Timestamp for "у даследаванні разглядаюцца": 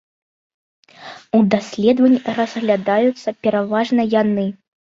1.41-3.29